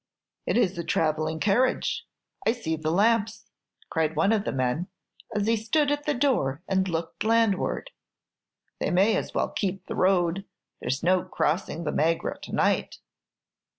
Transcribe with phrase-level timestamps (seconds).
[0.47, 2.07] "It is a travelling carriage.
[2.43, 3.45] I see the lamps,"
[3.91, 4.87] cried one of the men,
[5.35, 7.91] as he stood at the door and looked landward.
[8.79, 10.43] "They may as well keep the road;
[10.79, 12.97] there's no crossing the Magra to night!"